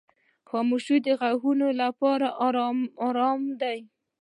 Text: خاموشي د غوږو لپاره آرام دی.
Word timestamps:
خاموشي 0.49 0.97
د 1.05 1.07
غوږو 1.19 1.51
لپاره 1.81 2.27
آرام 3.07 3.41
دی. 3.61 3.79